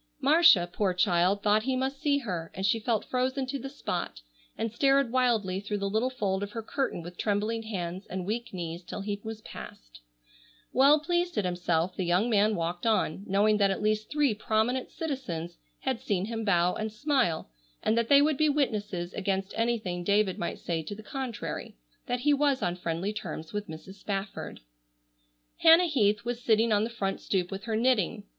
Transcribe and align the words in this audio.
Marcia, 0.19 0.65
poor 0.73 0.95
child, 0.95 1.43
thought 1.43 1.61
he 1.61 1.75
must 1.75 2.01
see 2.01 2.17
her, 2.17 2.49
and 2.55 2.65
she 2.65 2.79
felt 2.79 3.05
frozen 3.05 3.45
to 3.45 3.59
the 3.59 3.69
spot, 3.69 4.19
and 4.57 4.71
stared 4.73 5.11
wildly 5.11 5.59
through 5.59 5.77
the 5.77 5.87
little 5.87 6.09
fold 6.09 6.41
of 6.41 6.53
her 6.53 6.63
curtain 6.63 7.03
with 7.03 7.19
trembling 7.19 7.61
hands 7.61 8.07
and 8.07 8.25
weak 8.25 8.51
knees 8.51 8.81
till 8.83 9.01
he 9.01 9.21
was 9.23 9.41
passed. 9.43 10.01
Well 10.73 10.99
pleased 10.99 11.37
at 11.37 11.45
himself 11.45 11.95
the 11.95 12.03
young 12.03 12.31
man 12.31 12.55
walked 12.55 12.87
on, 12.87 13.25
knowing 13.27 13.57
that 13.57 13.69
at 13.69 13.83
least 13.83 14.09
three 14.09 14.33
prominent 14.33 14.89
citizens 14.89 15.59
had 15.81 15.99
seen 16.01 16.25
him 16.25 16.43
bow 16.43 16.73
and 16.73 16.91
smile, 16.91 17.51
and 17.83 17.95
that 17.95 18.07
they 18.09 18.23
would 18.23 18.37
be 18.37 18.49
witnesses, 18.49 19.13
against 19.13 19.53
anything 19.55 20.03
David 20.03 20.39
might 20.39 20.57
say 20.57 20.81
to 20.81 20.95
the 20.95 21.03
contrary, 21.03 21.75
that 22.07 22.21
he 22.21 22.33
was 22.33 22.63
on 22.63 22.75
friendly 22.75 23.13
terms 23.13 23.53
with 23.53 23.67
Mrs. 23.69 23.99
Spafford. 23.99 24.61
Hannah 25.57 25.83
Heath 25.85 26.25
was 26.25 26.41
sitting 26.41 26.71
on 26.71 26.83
the 26.85 26.89
front 26.89 27.21
stoop 27.21 27.51
with 27.51 27.65
her 27.65 27.75
knitting. 27.75 28.23